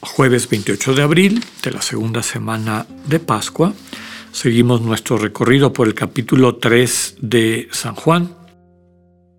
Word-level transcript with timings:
jueves 0.00 0.48
28 0.48 0.94
de 0.94 1.02
abril 1.02 1.44
de 1.62 1.70
la 1.72 1.82
segunda 1.82 2.22
semana 2.22 2.86
de 3.06 3.18
Pascua, 3.18 3.74
seguimos 4.32 4.80
nuestro 4.80 5.18
recorrido 5.18 5.72
por 5.72 5.88
el 5.88 5.94
capítulo 5.94 6.56
3 6.56 7.16
de 7.20 7.68
San 7.72 7.94
Juan, 7.94 8.34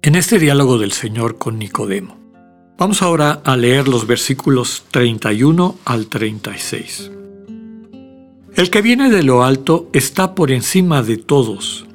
en 0.01 0.15
este 0.15 0.39
diálogo 0.39 0.77
del 0.77 0.91
Señor 0.91 1.37
con 1.37 1.59
Nicodemo. 1.59 2.17
Vamos 2.77 3.01
ahora 3.01 3.41
a 3.43 3.57
leer 3.57 3.87
los 3.87 4.07
versículos 4.07 4.83
31 4.91 5.77
al 5.85 6.07
36. 6.07 7.11
El 8.55 8.69
que 8.69 8.81
viene 8.81 9.09
de 9.09 9.23
lo 9.23 9.43
alto 9.43 9.89
está 9.93 10.35
por 10.35 10.51
encima 10.51 11.03
de 11.03 11.17
todos, 11.17 11.85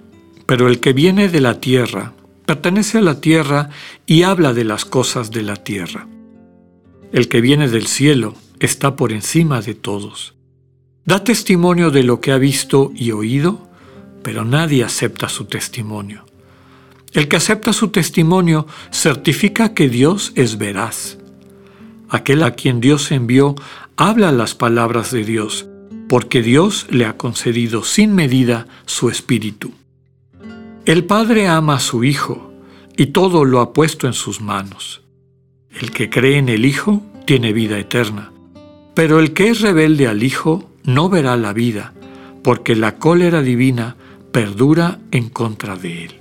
pero 0.46 0.68
el 0.68 0.80
que 0.80 0.92
viene 0.92 1.28
de 1.28 1.40
la 1.40 1.60
tierra 1.60 2.12
pertenece 2.46 2.98
a 2.98 3.02
la 3.02 3.20
tierra 3.20 3.70
y 4.06 4.22
habla 4.22 4.52
de 4.52 4.64
las 4.64 4.84
cosas 4.84 5.30
de 5.30 5.42
la 5.42 5.56
tierra. 5.56 6.06
El 7.12 7.28
que 7.28 7.40
viene 7.40 7.68
del 7.68 7.86
cielo 7.86 8.34
está 8.64 8.96
por 8.96 9.12
encima 9.12 9.60
de 9.60 9.74
todos. 9.74 10.34
Da 11.04 11.22
testimonio 11.22 11.90
de 11.90 12.02
lo 12.02 12.20
que 12.20 12.32
ha 12.32 12.38
visto 12.38 12.90
y 12.94 13.10
oído, 13.12 13.68
pero 14.22 14.44
nadie 14.44 14.84
acepta 14.84 15.28
su 15.28 15.44
testimonio. 15.44 16.24
El 17.12 17.28
que 17.28 17.36
acepta 17.36 17.72
su 17.72 17.88
testimonio 17.88 18.66
certifica 18.90 19.74
que 19.74 19.88
Dios 19.88 20.32
es 20.34 20.58
veraz. 20.58 21.18
Aquel 22.08 22.42
a 22.42 22.52
quien 22.52 22.80
Dios 22.80 23.12
envió 23.12 23.54
habla 23.96 24.32
las 24.32 24.54
palabras 24.54 25.12
de 25.12 25.24
Dios, 25.24 25.66
porque 26.08 26.42
Dios 26.42 26.86
le 26.90 27.06
ha 27.06 27.16
concedido 27.16 27.84
sin 27.84 28.14
medida 28.14 28.66
su 28.86 29.10
espíritu. 29.10 29.72
El 30.86 31.04
Padre 31.04 31.46
ama 31.48 31.76
a 31.76 31.80
su 31.80 32.04
Hijo 32.04 32.52
y 32.96 33.06
todo 33.06 33.44
lo 33.44 33.60
ha 33.60 33.72
puesto 33.72 34.06
en 34.06 34.12
sus 34.12 34.40
manos. 34.40 35.02
El 35.70 35.92
que 35.92 36.10
cree 36.10 36.38
en 36.38 36.48
el 36.48 36.64
Hijo 36.64 37.02
tiene 37.24 37.52
vida 37.52 37.78
eterna, 37.78 38.32
pero 38.94 39.18
el 39.18 39.32
que 39.32 39.48
es 39.50 39.60
rebelde 39.60 40.06
al 40.06 40.22
Hijo 40.22 40.70
no 40.84 41.08
verá 41.08 41.36
la 41.36 41.52
vida, 41.52 41.92
porque 42.42 42.76
la 42.76 42.96
cólera 42.96 43.42
divina 43.42 43.96
perdura 44.32 45.00
en 45.10 45.28
contra 45.28 45.76
de 45.76 46.04
él. 46.04 46.20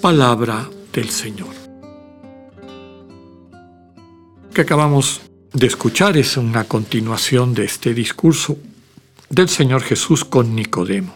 Palabra 0.00 0.68
del 0.92 1.08
Señor. 1.10 1.64
que 4.54 4.60
acabamos 4.60 5.20
de 5.52 5.66
escuchar 5.66 6.16
es 6.16 6.36
una 6.36 6.62
continuación 6.64 7.54
de 7.54 7.64
este 7.64 7.92
discurso 7.92 8.56
del 9.28 9.48
Señor 9.48 9.82
Jesús 9.82 10.24
con 10.24 10.54
Nicodemo. 10.54 11.12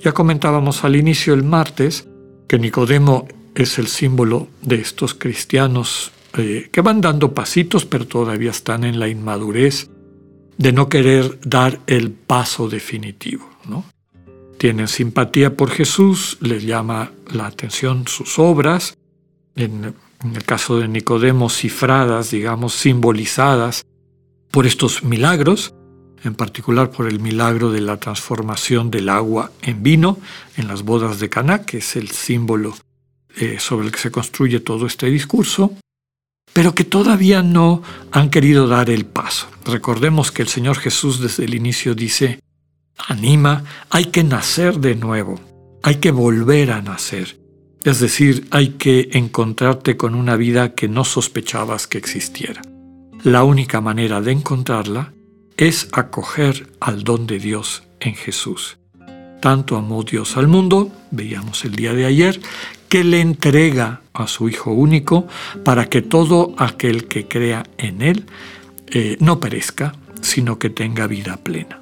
Ya 0.00 0.12
comentábamos 0.12 0.84
al 0.84 0.94
inicio 0.94 1.34
el 1.34 1.42
martes 1.42 2.06
que 2.46 2.60
Nicodemo 2.60 3.26
es 3.56 3.80
el 3.80 3.88
símbolo 3.88 4.46
de 4.62 4.76
estos 4.76 5.14
cristianos 5.14 6.12
eh, 6.38 6.68
que 6.72 6.80
van 6.80 7.00
dando 7.00 7.32
pasitos 7.34 7.84
pero 7.84 8.06
todavía 8.06 8.50
están 8.50 8.84
en 8.84 8.98
la 8.98 9.08
inmadurez 9.08 9.90
de 10.56 10.72
no 10.72 10.88
querer 10.88 11.38
dar 11.44 11.80
el 11.86 12.10
paso 12.10 12.68
definitivo. 12.68 13.48
¿no? 13.68 13.84
Tienen 14.58 14.88
simpatía 14.88 15.56
por 15.56 15.70
Jesús, 15.70 16.38
les 16.40 16.64
llama 16.64 17.12
la 17.32 17.46
atención 17.46 18.06
sus 18.06 18.38
obras, 18.38 18.96
en, 19.56 19.94
el 20.22 20.44
caso 20.44 20.78
de 20.78 20.86
Nicodemo 20.86 21.50
cifradas, 21.50 22.30
digamos, 22.30 22.74
simbolizadas 22.74 23.84
por 24.52 24.66
estos 24.66 25.02
milagros, 25.02 25.74
en 26.22 26.34
particular 26.34 26.92
por 26.92 27.08
el 27.08 27.18
milagro 27.18 27.72
de 27.72 27.80
la 27.80 27.96
transformación 27.98 28.90
del 28.90 29.08
agua 29.08 29.50
en 29.62 29.82
vino 29.82 30.18
en 30.56 30.68
las 30.68 30.84
bodas 30.84 31.18
de 31.18 31.28
Caná, 31.28 31.64
que 31.64 31.78
es 31.78 31.96
el 31.96 32.10
símbolo 32.10 32.76
eh, 33.36 33.56
sobre 33.58 33.86
el 33.86 33.92
que 33.92 33.98
se 33.98 34.12
construye 34.12 34.60
todo 34.60 34.86
este 34.86 35.06
discurso, 35.06 35.74
pero 36.52 36.74
que 36.74 36.84
todavía 36.84 37.42
no 37.42 37.82
han 38.10 38.30
querido 38.30 38.68
dar 38.68 38.90
el 38.90 39.06
paso. 39.06 39.48
Recordemos 39.64 40.30
que 40.32 40.42
el 40.42 40.48
Señor 40.48 40.78
Jesús 40.78 41.20
desde 41.20 41.44
el 41.44 41.54
inicio 41.54 41.94
dice, 41.94 42.40
anima, 43.08 43.64
hay 43.90 44.06
que 44.06 44.24
nacer 44.24 44.78
de 44.78 44.94
nuevo, 44.94 45.40
hay 45.82 45.96
que 45.96 46.10
volver 46.10 46.72
a 46.72 46.82
nacer. 46.82 47.38
Es 47.84 47.98
decir, 47.98 48.46
hay 48.50 48.70
que 48.70 49.08
encontrarte 49.12 49.96
con 49.96 50.14
una 50.14 50.36
vida 50.36 50.74
que 50.74 50.88
no 50.88 51.04
sospechabas 51.04 51.86
que 51.86 51.98
existiera. 51.98 52.62
La 53.24 53.42
única 53.44 53.80
manera 53.80 54.20
de 54.20 54.32
encontrarla 54.32 55.12
es 55.56 55.88
acoger 55.92 56.70
al 56.80 57.02
don 57.02 57.26
de 57.26 57.38
Dios 57.38 57.82
en 58.00 58.14
Jesús. 58.14 58.78
Tanto 59.40 59.76
amó 59.76 60.04
Dios 60.04 60.36
al 60.36 60.46
mundo, 60.46 60.92
veíamos 61.10 61.64
el 61.64 61.74
día 61.74 61.92
de 61.92 62.06
ayer, 62.06 62.40
que 62.92 63.04
le 63.04 63.22
entrega 63.22 64.02
a 64.12 64.26
su 64.26 64.50
Hijo 64.50 64.70
único 64.70 65.26
para 65.64 65.86
que 65.88 66.02
todo 66.02 66.54
aquel 66.58 67.08
que 67.08 67.26
crea 67.26 67.64
en 67.78 68.02
Él 68.02 68.26
eh, 68.88 69.16
no 69.18 69.40
perezca, 69.40 69.94
sino 70.20 70.58
que 70.58 70.68
tenga 70.68 71.06
vida 71.06 71.38
plena. 71.38 71.80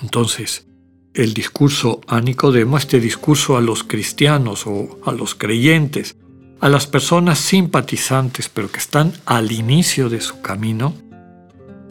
Entonces, 0.00 0.68
el 1.14 1.34
discurso 1.34 2.00
a 2.06 2.20
Nicodemo, 2.20 2.78
este 2.78 3.00
discurso 3.00 3.56
a 3.56 3.60
los 3.60 3.82
cristianos 3.82 4.68
o 4.68 5.00
a 5.04 5.10
los 5.10 5.34
creyentes, 5.34 6.14
a 6.60 6.68
las 6.68 6.86
personas 6.86 7.40
simpatizantes, 7.40 8.48
pero 8.48 8.70
que 8.70 8.78
están 8.78 9.14
al 9.26 9.50
inicio 9.50 10.08
de 10.08 10.20
su 10.20 10.40
camino, 10.40 10.94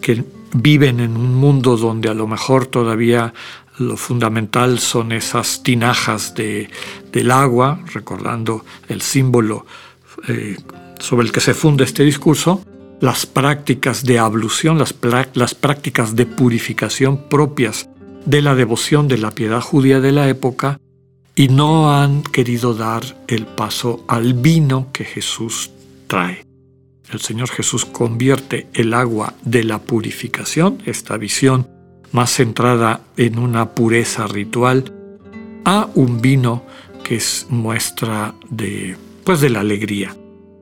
que 0.01 0.23
viven 0.53 1.01
en 1.01 1.17
un 1.17 1.35
mundo 1.35 1.75
donde 1.75 2.07
a 2.07 2.13
lo 2.13 2.27
mejor 2.27 2.67
todavía 2.67 3.33
lo 3.77 3.97
fundamental 3.97 4.79
son 4.79 5.11
esas 5.11 5.63
tinajas 5.63 6.35
de, 6.35 6.69
del 7.11 7.31
agua, 7.31 7.79
recordando 7.93 8.65
el 8.87 9.01
símbolo 9.01 9.65
eh, 10.27 10.57
sobre 10.99 11.25
el 11.25 11.31
que 11.31 11.41
se 11.41 11.53
funda 11.53 11.83
este 11.83 12.03
discurso, 12.03 12.63
las 13.01 13.25
prácticas 13.25 14.03
de 14.03 14.19
ablución, 14.19 14.77
las, 14.77 14.95
las 15.33 15.55
prácticas 15.55 16.15
de 16.15 16.25
purificación 16.25 17.29
propias 17.29 17.89
de 18.25 18.41
la 18.41 18.55
devoción 18.55 19.07
de 19.07 19.17
la 19.17 19.31
piedad 19.31 19.59
judía 19.59 19.99
de 19.99 20.11
la 20.11 20.29
época, 20.29 20.79
y 21.35 21.47
no 21.47 21.93
han 21.99 22.21
querido 22.21 22.75
dar 22.75 23.03
el 23.27 23.47
paso 23.47 24.05
al 24.07 24.35
vino 24.35 24.89
que 24.93 25.03
Jesús 25.03 25.71
trae. 26.05 26.45
El 27.11 27.21
Señor 27.21 27.49
Jesús 27.49 27.85
convierte 27.85 28.67
el 28.73 28.93
agua 28.93 29.33
de 29.43 29.63
la 29.63 29.79
purificación, 29.79 30.81
esta 30.85 31.17
visión 31.17 31.67
más 32.13 32.31
centrada 32.31 33.01
en 33.17 33.37
una 33.37 33.71
pureza 33.71 34.27
ritual, 34.27 34.93
a 35.65 35.89
un 35.95 36.21
vino 36.21 36.63
que 37.03 37.15
es 37.15 37.47
muestra 37.49 38.35
de, 38.49 38.95
pues 39.25 39.41
de 39.41 39.49
la 39.49 39.59
alegría, 39.59 40.15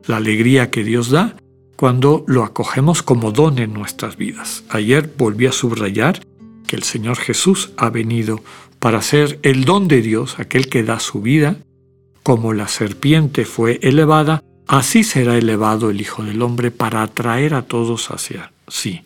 la 0.07 0.17
alegría 0.17 0.71
que 0.71 0.83
Dios 0.83 1.11
da 1.11 1.35
cuando 1.75 2.23
lo 2.27 2.43
acogemos 2.43 3.03
como 3.03 3.31
don 3.31 3.59
en 3.59 3.73
nuestras 3.73 4.17
vidas. 4.17 4.63
Ayer 4.69 5.13
volví 5.17 5.45
a 5.45 5.51
subrayar 5.51 6.25
que 6.67 6.75
el 6.75 6.83
Señor 6.83 7.17
Jesús 7.17 7.71
ha 7.77 7.89
venido 7.89 8.41
para 8.79 9.01
ser 9.01 9.39
el 9.43 9.65
don 9.65 9.87
de 9.87 10.01
Dios, 10.01 10.39
aquel 10.39 10.69
que 10.69 10.83
da 10.83 10.99
su 10.99 11.21
vida, 11.21 11.57
como 12.23 12.53
la 12.53 12.67
serpiente 12.67 13.45
fue 13.45 13.79
elevada, 13.83 14.43
Así 14.67 15.03
será 15.03 15.37
elevado 15.37 15.89
el 15.89 15.99
Hijo 15.99 16.23
del 16.23 16.41
Hombre 16.41 16.71
para 16.71 17.01
atraer 17.01 17.55
a 17.55 17.63
todos 17.63 18.09
hacia 18.09 18.53
sí 18.69 19.01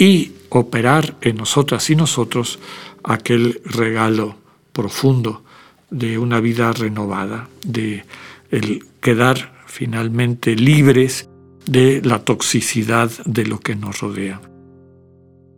y 0.00 0.32
operar 0.48 1.18
en 1.20 1.36
nosotras 1.36 1.90
y 1.90 1.94
nosotros 1.94 2.58
aquel 3.04 3.60
regalo 3.66 4.34
profundo 4.72 5.44
de 5.90 6.18
una 6.18 6.40
vida 6.40 6.72
renovada, 6.72 7.50
de 7.64 8.04
el 8.50 8.86
quedar 9.02 9.52
finalmente 9.66 10.56
libres 10.56 11.28
de 11.66 12.00
la 12.02 12.24
toxicidad 12.24 13.10
de 13.26 13.44
lo 13.44 13.60
que 13.60 13.76
nos 13.76 14.00
rodea. 14.00 14.40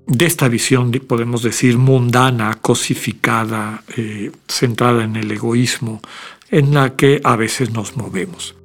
De 0.08 0.26
esta 0.26 0.48
visión, 0.48 0.90
podemos 1.06 1.44
decir, 1.44 1.78
mundana, 1.78 2.58
cosificada, 2.60 3.84
eh, 3.96 4.32
centrada 4.48 5.04
en 5.04 5.14
el 5.14 5.30
egoísmo, 5.30 6.02
en 6.50 6.74
la 6.74 6.96
que 6.96 7.20
a 7.22 7.36
veces 7.36 7.70
nos 7.70 7.96
movemos. 7.96 8.56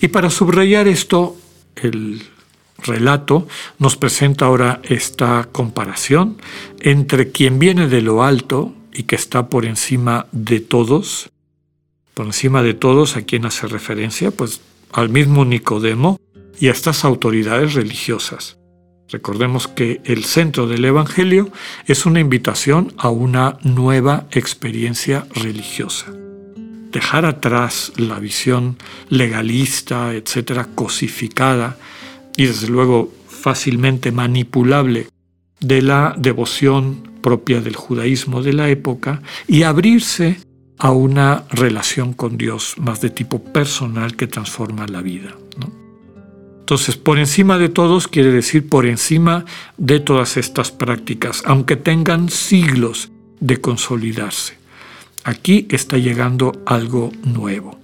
Y 0.00 0.08
para 0.08 0.30
subrayar 0.30 0.86
esto, 0.86 1.36
el 1.74 2.22
relato 2.82 3.46
nos 3.78 3.96
presenta 3.96 4.46
ahora 4.46 4.80
esta 4.84 5.48
comparación 5.52 6.38
entre 6.80 7.30
quien 7.30 7.58
viene 7.58 7.88
de 7.88 8.02
lo 8.02 8.22
alto 8.22 8.74
y 8.92 9.04
que 9.04 9.16
está 9.16 9.48
por 9.48 9.64
encima 9.64 10.26
de 10.32 10.60
todos, 10.60 11.30
por 12.14 12.26
encima 12.26 12.62
de 12.62 12.74
todos 12.74 13.16
a 13.16 13.22
quien 13.22 13.46
hace 13.46 13.66
referencia, 13.66 14.30
pues 14.30 14.60
al 14.92 15.08
mismo 15.08 15.44
Nicodemo 15.44 16.20
y 16.60 16.68
a 16.68 16.72
estas 16.72 17.04
autoridades 17.04 17.74
religiosas. 17.74 18.58
Recordemos 19.08 19.68
que 19.68 20.00
el 20.04 20.24
centro 20.24 20.66
del 20.66 20.84
Evangelio 20.84 21.50
es 21.86 22.06
una 22.06 22.20
invitación 22.20 22.94
a 22.96 23.10
una 23.10 23.58
nueva 23.62 24.26
experiencia 24.30 25.26
religiosa. 25.34 26.06
Dejar 26.90 27.26
atrás 27.26 27.92
la 27.96 28.18
visión 28.18 28.78
legalista, 29.08 30.14
etcétera, 30.14 30.68
cosificada 30.74 31.76
y 32.36 32.46
desde 32.46 32.68
luego 32.68 33.12
fácilmente 33.28 34.12
manipulable 34.12 35.08
de 35.60 35.82
la 35.82 36.14
devoción 36.18 37.10
propia 37.22 37.60
del 37.60 37.76
judaísmo 37.76 38.42
de 38.42 38.52
la 38.52 38.68
época 38.68 39.22
y 39.46 39.62
abrirse 39.62 40.40
a 40.78 40.90
una 40.90 41.44
relación 41.50 42.12
con 42.12 42.36
Dios 42.36 42.74
más 42.78 43.00
de 43.00 43.10
tipo 43.10 43.42
personal 43.42 44.16
que 44.16 44.26
transforma 44.26 44.86
la 44.86 45.00
vida. 45.02 45.36
Entonces, 46.60 46.96
por 46.96 47.18
encima 47.18 47.58
de 47.58 47.68
todos 47.68 48.08
quiere 48.08 48.30
decir 48.30 48.68
por 48.68 48.86
encima 48.86 49.44
de 49.76 50.00
todas 50.00 50.36
estas 50.36 50.70
prácticas, 50.70 51.42
aunque 51.44 51.76
tengan 51.76 52.30
siglos 52.30 53.10
de 53.40 53.60
consolidarse. 53.60 54.56
Aquí 55.24 55.66
está 55.70 55.98
llegando 55.98 56.52
algo 56.66 57.12
nuevo 57.24 57.81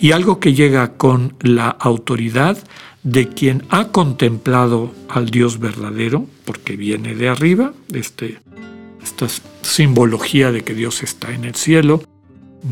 y 0.00 0.12
algo 0.12 0.40
que 0.40 0.54
llega 0.54 0.94
con 0.94 1.34
la 1.40 1.68
autoridad 1.68 2.56
de 3.02 3.28
quien 3.28 3.64
ha 3.68 3.88
contemplado 3.88 4.92
al 5.08 5.30
Dios 5.30 5.58
verdadero, 5.58 6.26
porque 6.44 6.76
viene 6.76 7.14
de 7.14 7.28
arriba, 7.28 7.72
este, 7.92 8.38
esta 9.02 9.26
simbología 9.62 10.52
de 10.52 10.62
que 10.62 10.74
Dios 10.74 11.02
está 11.02 11.32
en 11.34 11.44
el 11.44 11.54
cielo, 11.54 12.02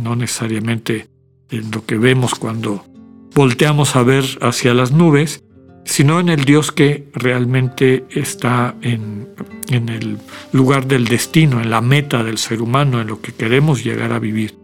no 0.02 0.16
necesariamente 0.16 1.08
en 1.50 1.70
lo 1.70 1.84
que 1.84 1.96
vemos 1.96 2.34
cuando 2.34 2.84
volteamos 3.34 3.96
a 3.96 4.02
ver 4.02 4.24
hacia 4.40 4.74
las 4.74 4.92
nubes, 4.92 5.42
sino 5.84 6.20
en 6.20 6.28
el 6.28 6.44
Dios 6.44 6.72
que 6.72 7.08
realmente 7.14 8.04
está 8.10 8.74
en, 8.82 9.28
el 9.70 10.18
lugar 10.52 10.86
del 10.86 11.06
destino, 11.06 11.60
en 11.60 11.70
la 11.70 11.80
meta 11.80 12.22
del 12.22 12.38
ser 12.38 12.60
humano, 12.60 13.00
en 13.00 13.06
lo 13.06 13.20
que 13.20 13.32
queremos 13.32 13.84
llegar 13.84 14.12
a 14.12 14.18
vivir, 14.18 14.54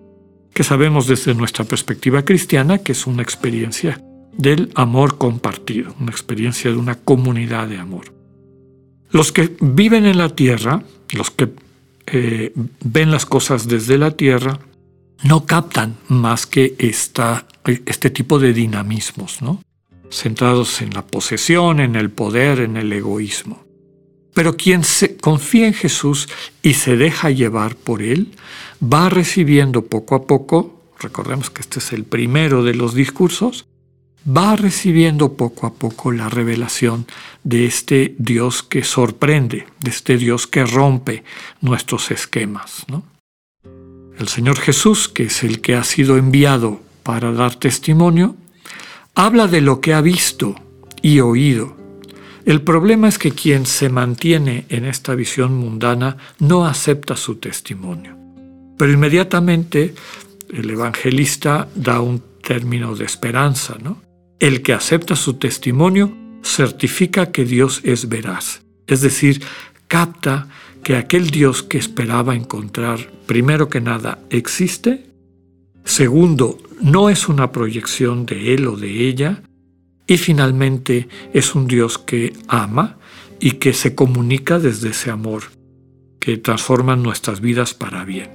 que 0.54 0.64
sabemos 0.64 1.06
desde 1.06 1.34
nuestra 1.34 1.64
perspectiva 1.64 2.24
cristiana 2.24 2.78
que 2.78 2.92
es 2.92 3.06
una 3.06 3.22
experiencia 3.22 4.00
del 4.32 4.70
amor 4.74 5.18
compartido, 5.18 5.94
una 6.00 6.10
experiencia 6.10 6.70
de 6.70 6.76
una 6.76 6.94
comunidad 6.94 7.68
de 7.68 7.78
amor. 7.78 8.14
Los 9.10 9.32
que 9.32 9.54
viven 9.60 10.06
en 10.06 10.18
la 10.18 10.30
tierra, 10.30 10.82
los 11.12 11.30
que 11.30 11.50
eh, 12.06 12.52
ven 12.84 13.10
las 13.10 13.26
cosas 13.26 13.68
desde 13.68 13.98
la 13.98 14.12
tierra, 14.12 14.60
no 15.24 15.46
captan 15.46 15.96
más 16.08 16.46
que 16.46 16.74
esta, 16.78 17.46
este 17.64 18.10
tipo 18.10 18.38
de 18.38 18.52
dinamismos, 18.52 19.42
¿no? 19.42 19.60
centrados 20.10 20.80
en 20.82 20.94
la 20.94 21.04
posesión, 21.04 21.80
en 21.80 21.96
el 21.96 22.10
poder, 22.10 22.60
en 22.60 22.76
el 22.76 22.92
egoísmo. 22.92 23.63
Pero 24.34 24.56
quien 24.56 24.84
se 24.84 25.16
confía 25.16 25.66
en 25.66 25.75
Jesús 25.75 26.28
y 26.62 26.75
se 26.75 26.96
deja 26.96 27.31
llevar 27.31 27.76
por 27.76 28.02
Él, 28.02 28.32
va 28.82 29.08
recibiendo 29.08 29.86
poco 29.86 30.16
a 30.16 30.26
poco, 30.26 30.82
recordemos 30.98 31.50
que 31.50 31.62
este 31.62 31.78
es 31.78 31.92
el 31.92 32.04
primero 32.04 32.62
de 32.64 32.75
los 32.75 32.94
discursos, 32.94 33.66
va 34.26 34.56
recibiendo 34.56 35.34
poco 35.34 35.66
a 35.66 35.75
poco 35.75 36.10
la 36.10 36.28
revelación 36.28 37.06
de 37.42 37.66
este 37.66 38.14
Dios 38.19 38.62
que 38.62 38.82
sorprende, 38.82 39.66
de 39.81 39.90
este 39.90 40.16
Dios 40.16 40.46
que 40.46 40.64
rompe 40.64 41.25
nuestros 41.60 42.10
esquemas. 42.10 42.87
El 44.19 44.28
Señor 44.28 44.58
Jesús, 44.58 45.08
que 45.08 45.25
es 45.25 45.42
el 45.42 45.60
que 45.60 45.75
ha 45.75 45.84
sido 45.84 46.16
enviado 46.16 46.80
para 47.02 47.32
dar 47.32 47.56
testimonio, 47.56 48.37
habla 49.14 49.46
de 49.46 49.60
lo 49.60 49.80
que 49.80 49.92
ha 49.92 50.00
visto 50.00 50.54
y 51.02 51.20
oído. 51.20 51.83
El 52.44 52.61
problema 52.61 53.08
es 53.08 53.19
que 53.19 53.31
quien 53.31 53.64
se 53.64 53.88
mantiene 53.88 54.67
en 54.69 54.85
esta 54.85 55.14
visión 55.14 55.55
mundana 55.55 56.19
no 56.38 56.67
acepta 56.67 57.17
su 57.17 57.37
testimonio. 57.37 58.17
Pero 58.76 58.93
inmediatamente 58.93 59.94
el 60.52 60.69
evangelista 60.69 61.69
da 61.75 62.00
un 62.00 62.23
término 62.43 62.94
de 62.94 63.06
esperanza, 63.06 63.76
¿no? 63.82 64.02
El 64.38 64.62
que 64.62 64.75
acepta 64.75 65.17
su 65.17 65.35
testimonio 65.35 66.14
certifica 66.43 67.32
que 67.32 67.46
Dios 67.46 67.81
es 67.82 68.08
veraz, 68.11 68.62
es 68.87 69.00
decir, 69.00 69.43
capta 69.88 70.49
que 70.82 70.97
aquel 70.97 71.31
Dios 71.31 71.62
que 71.62 71.79
esperaba 71.79 72.35
encontrar, 72.35 73.11
primero 73.26 73.70
que 73.70 73.81
nada, 73.81 74.19
existe, 74.29 75.06
segundo, 75.85 76.58
no 76.82 77.08
es 77.08 77.29
una 77.29 77.52
proyección 77.52 78.26
de 78.26 78.52
él 78.52 78.67
o 78.67 78.76
de 78.76 79.08
ella, 79.08 79.43
y 80.06 80.18
finalmente 80.18 81.08
es 81.32 81.54
un 81.54 81.66
Dios 81.66 81.98
que 81.98 82.32
ama 82.48 82.98
y 83.40 83.52
que 83.52 83.72
se 83.72 83.94
comunica 83.94 84.58
desde 84.58 84.90
ese 84.90 85.10
amor, 85.10 85.44
que 86.20 86.36
transforma 86.36 86.96
nuestras 86.96 87.40
vidas 87.40 87.74
para 87.74 88.04
bien. 88.04 88.30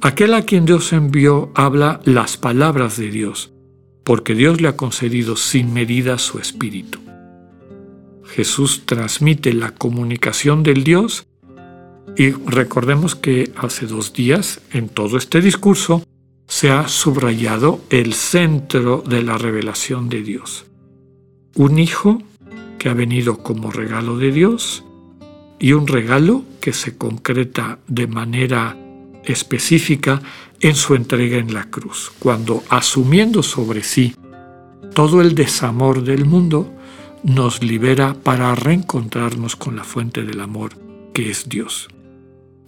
Aquel 0.00 0.34
a 0.34 0.42
quien 0.42 0.66
Dios 0.66 0.92
envió 0.92 1.52
habla 1.54 2.00
las 2.04 2.36
palabras 2.36 2.96
de 2.96 3.10
Dios, 3.10 3.52
porque 4.04 4.34
Dios 4.34 4.60
le 4.60 4.68
ha 4.68 4.76
concedido 4.76 5.36
sin 5.36 5.72
medida 5.72 6.18
su 6.18 6.38
espíritu. 6.38 6.98
Jesús 8.24 8.82
transmite 8.86 9.52
la 9.52 9.72
comunicación 9.72 10.62
del 10.62 10.84
Dios 10.84 11.26
y 12.16 12.30
recordemos 12.30 13.14
que 13.14 13.52
hace 13.56 13.86
dos 13.86 14.12
días, 14.12 14.60
en 14.72 14.88
todo 14.88 15.16
este 15.16 15.40
discurso, 15.40 16.02
se 16.62 16.70
ha 16.70 16.86
subrayado 16.86 17.80
el 17.90 18.14
centro 18.14 19.02
de 19.04 19.20
la 19.24 19.36
revelación 19.36 20.08
de 20.08 20.22
Dios. 20.22 20.64
Un 21.56 21.80
hijo 21.80 22.22
que 22.78 22.88
ha 22.88 22.94
venido 22.94 23.38
como 23.38 23.72
regalo 23.72 24.16
de 24.16 24.30
Dios 24.30 24.84
y 25.58 25.72
un 25.72 25.88
regalo 25.88 26.44
que 26.60 26.72
se 26.72 26.96
concreta 26.96 27.80
de 27.88 28.06
manera 28.06 28.76
específica 29.24 30.22
en 30.60 30.76
su 30.76 30.94
entrega 30.94 31.38
en 31.38 31.52
la 31.52 31.68
cruz, 31.68 32.12
cuando 32.20 32.62
asumiendo 32.68 33.42
sobre 33.42 33.82
sí 33.82 34.14
todo 34.94 35.20
el 35.20 35.34
desamor 35.34 36.04
del 36.04 36.26
mundo, 36.26 36.72
nos 37.24 37.60
libera 37.60 38.14
para 38.14 38.54
reencontrarnos 38.54 39.56
con 39.56 39.74
la 39.74 39.82
fuente 39.82 40.22
del 40.22 40.40
amor 40.40 40.74
que 41.12 41.28
es 41.28 41.48
Dios. 41.48 41.88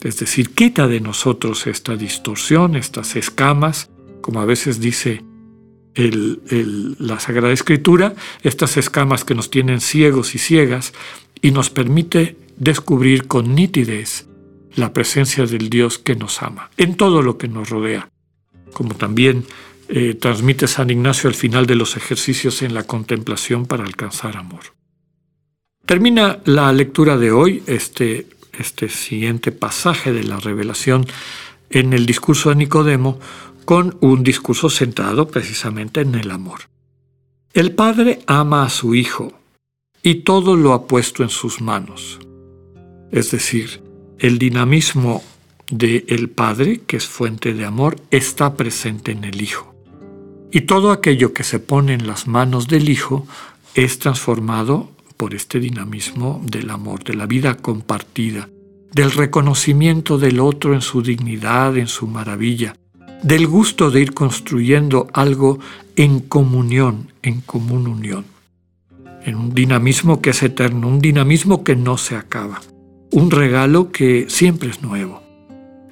Es 0.04 0.18
decir, 0.18 0.50
quita 0.50 0.86
de 0.86 1.00
nosotros 1.00 1.66
esta 1.66 1.96
distorsión, 1.96 2.76
estas 2.76 3.16
escamas, 3.16 3.90
como 4.20 4.40
a 4.40 4.44
veces 4.44 4.78
dice 4.78 5.24
la 5.96 7.20
Sagrada 7.20 7.52
Escritura, 7.52 8.14
estas 8.42 8.76
escamas 8.76 9.24
que 9.24 9.34
nos 9.34 9.50
tienen 9.50 9.80
ciegos 9.80 10.34
y 10.34 10.38
ciegas, 10.38 10.92
y 11.40 11.52
nos 11.52 11.70
permite 11.70 12.36
descubrir 12.58 13.26
con 13.26 13.55
nitidez 13.55 14.29
la 14.76 14.93
presencia 14.93 15.46
del 15.46 15.70
Dios 15.70 15.98
que 15.98 16.17
nos 16.17 16.43
ama 16.43 16.70
en 16.76 16.96
todo 16.96 17.22
lo 17.22 17.38
que 17.38 17.48
nos 17.48 17.70
rodea, 17.70 18.10
como 18.74 18.94
también 18.94 19.46
eh, 19.88 20.14
transmite 20.14 20.67
San 20.67 20.90
Ignacio 20.90 21.29
al 21.29 21.34
final 21.34 21.64
de 21.67 21.76
los 21.76 21.96
ejercicios 21.96 22.60
en 22.60 22.74
la 22.74 22.82
contemplación 22.82 23.64
para 23.64 23.84
alcanzar 23.84 24.36
amor. 24.36 24.74
Termina 25.86 26.40
la 26.46 26.72
lectura 26.72 27.19
de 27.19 27.31
hoy, 27.31 27.62
este 27.67 28.26
este 28.58 28.89
siguiente 28.89 29.53
pasaje 29.53 30.13
de 30.13 30.25
la 30.25 30.39
revelación 30.39 31.06
en 31.70 31.93
el 31.93 32.06
discurso 32.06 32.51
de 32.51 32.56
Nicodemo 32.56 33.19
con 33.65 33.96
un 34.01 34.23
discurso 34.23 34.70
centrado 34.70 35.29
precisamente 35.29 36.01
en 36.01 36.15
el 36.15 36.31
amor. 36.31 36.61
El 37.53 37.73
Padre 37.73 38.20
ama 38.27 38.65
a 38.65 38.70
su 38.70 38.94
Hijo 38.94 39.32
y 40.03 40.17
todo 40.17 40.56
lo 40.56 40.73
ha 40.73 40.87
puesto 40.87 41.23
en 41.23 41.31
sus 41.31 41.61
manos. 41.61 42.19
Es 43.11 43.31
decir, 43.31 43.82
el 44.19 44.39
dinamismo 44.39 45.23
del 45.70 46.05
el 46.08 46.29
Padre, 46.29 46.82
que 46.87 46.96
es 46.96 47.06
fuente 47.06 47.55
de 47.55 47.65
amor, 47.65 47.96
está 48.11 48.55
presente 48.55 49.13
en 49.13 49.25
el 49.25 49.41
Hijo. 49.41 49.75
Y 50.51 50.63
todo 50.63 50.93
aquello 50.93 51.32
que 51.32 51.43
se 51.43 51.58
pone 51.58 51.94
en 51.94 52.06
las 52.06 52.27
manos 52.27 52.69
del 52.69 52.89
Hijo 52.89 53.27
es 53.75 53.99
transformado 53.99 54.91
por 55.24 55.34
este 55.34 55.58
dinamismo 55.58 56.43
del 56.44 56.69
amor, 56.69 57.02
de 57.02 57.14
la 57.14 57.24
vida 57.24 57.54
compartida, 57.54 58.50
del 58.93 59.10
reconocimiento 59.10 60.19
del 60.19 60.38
otro 60.38 60.74
en 60.74 60.82
su 60.82 61.00
dignidad, 61.00 61.78
en 61.78 61.86
su 61.86 62.06
maravilla, 62.06 62.76
del 63.22 63.46
gusto 63.46 63.90
de 63.90 64.02
ir 64.02 64.12
construyendo 64.12 65.08
algo 65.14 65.60
en 65.96 66.20
comunión, 66.20 67.10
en 67.22 67.40
común 67.40 67.86
unión, 67.86 68.26
en 69.24 69.36
un 69.36 69.54
dinamismo 69.54 70.20
que 70.20 70.28
es 70.28 70.43
eterno, 70.43 70.88
un 70.88 70.98
dinamismo 70.98 71.64
que 71.64 71.74
no 71.74 71.96
se 71.96 72.16
acaba, 72.16 72.60
un 73.10 73.31
regalo 73.31 73.93
que 73.93 74.26
siempre 74.28 74.69
es 74.69 74.82
nuevo. 74.82 75.22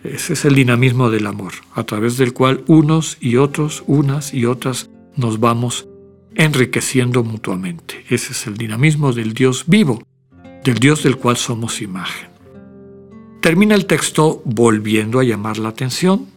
Ese 0.04 0.34
es 0.34 0.44
el 0.44 0.54
dinamismo 0.54 1.08
del 1.08 1.26
amor, 1.26 1.54
a 1.74 1.84
través 1.84 2.18
del 2.18 2.34
cual 2.34 2.64
unos 2.66 3.16
y 3.18 3.36
otros, 3.36 3.82
unas 3.86 4.34
y 4.34 4.44
otras, 4.44 4.90
nos 5.16 5.40
vamos 5.40 5.88
enriqueciendo 6.34 7.24
mutuamente. 7.24 8.04
Ese 8.08 8.32
es 8.32 8.46
el 8.46 8.56
dinamismo 8.56 9.12
del 9.12 9.34
Dios 9.34 9.64
vivo, 9.66 10.02
del 10.64 10.78
Dios 10.78 11.02
del 11.02 11.16
cual 11.16 11.36
somos 11.36 11.82
imagen. 11.82 12.28
Termina 13.40 13.74
el 13.74 13.86
texto 13.86 14.40
volviendo 14.44 15.18
a 15.18 15.24
llamar 15.24 15.58
la 15.58 15.70
atención. 15.70 16.28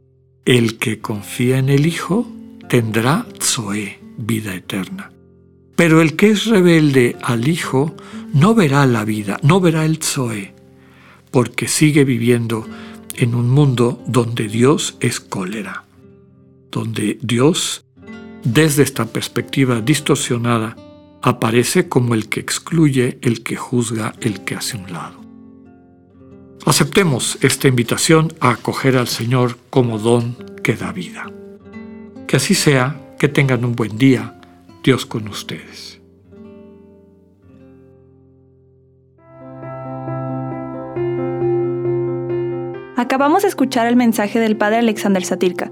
El 0.44 0.78
que 0.78 1.00
confía 1.00 1.58
en 1.58 1.70
el 1.70 1.86
Hijo 1.86 2.28
tendrá 2.68 3.28
Zoe, 3.40 4.00
vida 4.18 4.56
eterna. 4.56 5.12
Pero 5.76 6.02
el 6.02 6.16
que 6.16 6.30
es 6.30 6.46
rebelde 6.46 7.16
al 7.22 7.48
Hijo 7.48 7.96
no 8.34 8.56
verá 8.56 8.86
la 8.86 9.06
vida, 9.06 9.40
no 9.44 9.60
verá 9.60 9.86
el 9.86 10.02
Zoe, 10.02 10.54
porque 11.32 11.68
sigue 11.68 12.06
viviendo 12.06 12.68
en 13.16 13.36
un 13.36 13.50
mundo 13.50 14.04
donde 14.08 14.48
Dios 14.48 14.98
es 15.00 15.20
cólera, 15.20 15.86
donde 16.72 17.20
Dios, 17.22 17.85
desde 18.46 18.84
esta 18.84 19.06
perspectiva 19.06 19.82
distorsionada, 19.82 20.78
aparece 21.22 21.90
como 21.90 22.14
el 22.14 22.30
que 22.30 22.40
excluye, 22.40 23.18
el 23.22 23.44
que 23.44 23.56
juzga, 23.56 24.14
el 24.22 24.42
que 24.46 24.56
hace 24.56 24.78
un 24.78 24.94
lado. 24.94 25.20
Aceptemos 26.66 27.38
esta 27.42 27.68
invitación 27.68 28.34
a 28.40 28.52
acoger 28.52 28.98
al 28.98 29.08
Señor 29.08 29.58
como 29.70 29.98
don 29.98 30.36
que 30.64 30.76
da 30.76 30.92
vida. 30.92 31.32
Que 32.28 32.38
así 32.38 32.54
sea, 32.54 33.02
que 33.20 33.28
tengan 33.28 33.66
un 33.66 33.76
buen 33.76 33.98
día, 33.98 34.40
Dios 34.84 35.06
con 35.06 35.28
ustedes. 35.28 36.00
Acabamos 42.96 43.44
de 43.44 43.50
escuchar 43.50 43.88
el 43.88 43.96
mensaje 43.96 44.40
del 44.40 44.58
Padre 44.58 44.78
Alexander 44.78 45.24
Satirka. 45.24 45.72